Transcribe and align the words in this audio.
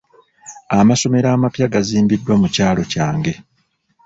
Amasomero 0.79 1.27
amapya 1.35 1.71
gazimbiddwa 1.73 2.33
mu 2.41 2.47
kyalo 2.55 2.81
kyange. 2.91 3.33